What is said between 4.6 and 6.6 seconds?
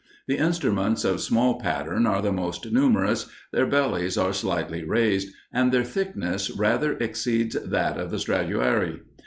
raised, and their thickness